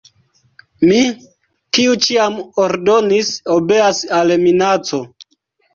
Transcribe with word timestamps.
Mi, 0.91 0.97
kiu 1.79 1.99
ĉiam 2.07 2.41
ordonis, 2.65 3.31
obeas 3.61 4.05
al 4.23 4.37
minaco. 4.49 5.07